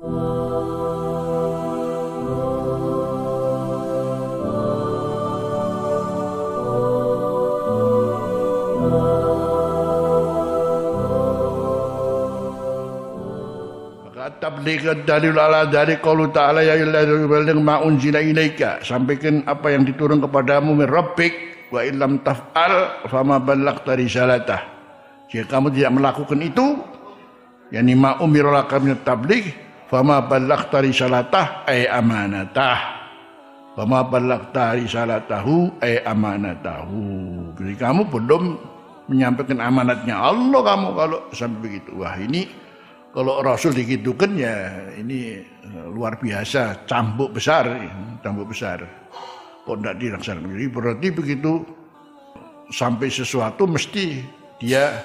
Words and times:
tabligh 0.00 0.16
dalil 15.04 15.36
ala 15.36 15.68
dari 15.68 16.00
qaulu 16.00 16.32
ta'ala 16.32 16.64
ya 16.64 16.80
ayyuhalladzina 16.80 17.60
ma 17.60 17.84
unzila 17.84 18.24
ilaika. 18.24 18.80
Sampaikan 18.80 19.44
apa 19.44 19.68
yang 19.68 19.84
diturun 19.84 20.24
kepadamu 20.24 20.80
min 20.80 20.88
rabbik 20.88 21.68
wa 21.68 21.84
illam 21.84 22.24
taf'al 22.24 23.04
fama 23.04 23.36
ballaghta 23.36 24.00
risalatah. 24.00 24.64
Jika 25.28 25.44
kamu 25.44 25.76
tidak 25.76 25.92
melakukan 25.92 26.40
itu 26.40 26.80
yakni 27.68 27.92
ma 27.92 28.16
umira 28.24 28.48
laka 28.48 28.80
min 28.80 28.96
tabligh 29.04 29.68
fama 29.90 30.22
ballaghta 30.22 30.78
risalatah 30.80 31.66
ay 31.66 31.90
amanatah 31.90 32.78
fama 33.74 34.06
ballaghta 34.06 34.78
risalatahu 34.78 35.82
ay 35.82 36.00
amanatahu 36.06 37.02
jadi 37.58 37.74
kamu 37.74 38.06
belum 38.06 38.42
menyampaikan 39.10 39.58
amanatnya 39.58 40.14
Allah 40.14 40.60
kamu 40.62 40.88
kalau 40.94 41.18
sampai 41.34 41.58
begitu 41.58 41.90
wah 41.98 42.14
ini 42.14 42.46
kalau 43.10 43.42
Rasul 43.42 43.74
digitukan 43.74 44.38
ya 44.38 44.86
ini 44.94 45.42
eh, 45.42 45.86
luar 45.90 46.22
biasa, 46.22 46.86
cambuk 46.86 47.34
besar, 47.34 47.66
cambuk 48.22 48.54
besar. 48.54 48.86
Kok 49.66 49.76
tidak 49.82 49.98
dilaksanakan? 49.98 50.54
Jadi 50.54 50.68
berarti 50.70 51.08
begitu 51.10 51.52
sampai 52.70 53.10
sesuatu 53.10 53.66
mesti 53.66 54.22
dia 54.62 55.02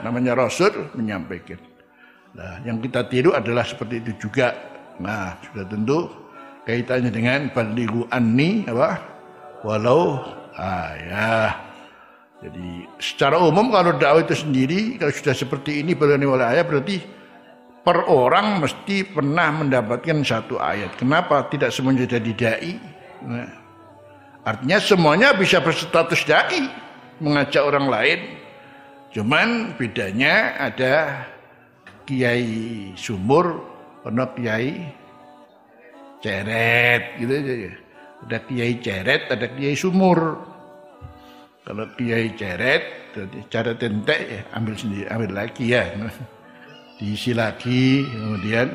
namanya 0.00 0.32
Rasul 0.32 0.96
menyampaikan. 0.96 1.60
Nah, 2.32 2.64
yang 2.64 2.80
kita 2.80 3.04
tiru 3.12 3.36
adalah 3.36 3.64
seperti 3.64 4.00
itu 4.00 4.28
juga. 4.28 4.56
Nah, 4.96 5.36
sudah 5.44 5.64
tentu 5.68 6.08
kaitannya 6.64 7.12
dengan 7.12 7.52
balighu 7.52 8.08
anni 8.08 8.64
apa? 8.64 9.00
Walau 9.62 10.24
ayah. 10.56 11.60
Jadi 12.42 12.88
secara 12.98 13.38
umum 13.38 13.70
kalau 13.70 13.94
dakwah 13.94 14.24
itu 14.24 14.34
sendiri 14.34 14.98
kalau 14.98 15.12
sudah 15.14 15.36
seperti 15.36 15.84
ini 15.84 15.94
balighu 15.94 16.34
oleh 16.34 16.46
ayah 16.56 16.64
berarti 16.66 16.98
per 17.82 18.06
orang 18.06 18.62
mesti 18.62 19.06
pernah 19.06 19.50
mendapatkan 19.52 20.22
satu 20.22 20.56
ayat. 20.58 20.94
Kenapa 20.96 21.46
tidak 21.50 21.74
semuanya 21.74 22.06
jadi 22.06 22.32
dai? 22.32 22.72
Nah, 23.22 23.50
artinya 24.46 24.78
semuanya 24.78 25.28
bisa 25.34 25.58
berstatus 25.58 26.22
dai, 26.26 26.70
mengajak 27.18 27.62
orang 27.62 27.86
lain. 27.90 28.20
Cuman 29.12 29.76
bedanya 29.76 30.56
ada 30.56 31.26
kiai 32.04 32.92
sumur, 32.94 33.58
ada 34.06 34.30
kiai 34.34 34.86
ceret 36.22 37.18
gitu 37.18 37.32
aja. 37.32 37.54
Ada 38.22 38.38
kiai 38.46 38.72
ceret, 38.78 39.22
ada 39.30 39.46
kiai 39.50 39.74
sumur. 39.74 40.18
Kalau 41.62 41.86
kiai 41.94 42.34
ceret, 42.34 43.02
cara 43.52 43.76
tentek 43.76 44.20
ya 44.28 44.40
ambil 44.56 44.74
sendiri, 44.74 45.06
ambil 45.12 45.30
lagi 45.36 45.64
ya 45.72 45.84
diisi 46.98 47.36
lagi 47.36 48.06
kemudian 48.08 48.68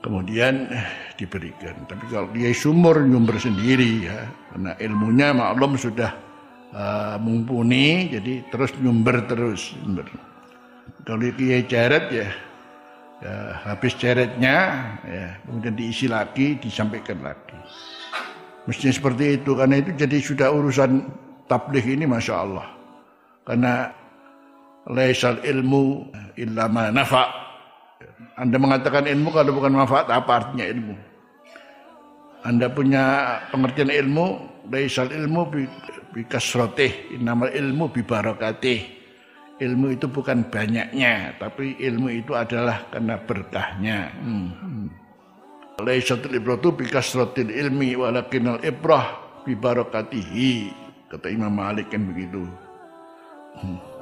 kemudian 0.00 0.68
diberikan 1.16 1.74
tapi 1.88 2.04
kalau 2.12 2.28
dia 2.32 2.52
sumur 2.52 3.00
nyumber 3.02 3.36
sendiri 3.40 4.08
ya 4.08 4.28
karena 4.52 4.72
ilmunya 4.80 5.28
maklum 5.32 5.76
sudah 5.80 6.12
uh, 6.74 7.16
mumpuni 7.20 8.12
jadi 8.12 8.44
terus 8.52 8.74
nyumber 8.80 9.24
terus 9.26 9.72
nyumber. 9.80 10.33
Kalau 11.04 11.20
dia 11.36 11.60
ceret 11.64 12.04
ya, 12.10 12.28
ya 13.20 13.34
habis 13.68 13.92
ceretnya 13.96 14.56
ya 15.04 15.26
kemudian 15.44 15.76
diisi 15.76 16.08
lagi 16.08 16.56
disampaikan 16.58 17.20
lagi 17.20 17.56
mestinya 18.64 18.92
seperti 18.96 19.38
itu 19.40 19.52
karena 19.52 19.80
itu 19.80 19.92
jadi 19.94 20.16
sudah 20.18 20.48
urusan 20.50 21.04
tabligh 21.48 21.84
ini 21.84 22.08
masya 22.08 22.34
Allah 22.40 22.66
karena 23.44 23.92
laisal 24.88 25.40
ilmu 25.40 26.12
illa 26.36 26.68
ma 26.68 26.92
nafa. 26.92 27.24
Anda 28.34 28.58
mengatakan 28.58 29.06
ilmu 29.06 29.30
kalau 29.30 29.54
bukan 29.54 29.72
manfaat 29.72 30.10
apa 30.10 30.30
artinya 30.42 30.66
ilmu? 30.66 30.94
Anda 32.44 32.68
punya 32.68 33.04
pengertian 33.48 33.88
ilmu 33.88 34.26
laisal 34.68 35.08
ilmu 35.08 35.40
bi, 35.48 35.62
bi 36.12 36.26
kasrotih 36.26 37.14
ilmu 37.14 37.84
bi 37.94 38.02
barakatih. 38.04 39.03
Ilmu 39.54 39.94
itu 39.94 40.10
bukan 40.10 40.50
banyaknya, 40.50 41.38
tapi 41.38 41.78
ilmu 41.78 42.10
itu 42.10 42.34
adalah 42.34 42.90
karena 42.90 43.14
berkahnya. 43.22 44.10
Hmm. 44.18 44.50
hmm. 44.50 44.86
Laisatul 45.78 46.38
ibratu 46.38 46.74
bi 46.74 46.86
kasratil 46.90 47.50
ilmi 47.50 47.94
walakinal 47.94 48.58
ibrah 48.66 49.14
bi 49.46 49.54
barakatihi. 49.54 50.74
Kata 51.06 51.30
Imam 51.30 51.54
Malik 51.54 51.94
kan 51.94 52.02
begitu. 52.02 52.42
Hmm. 53.62 53.93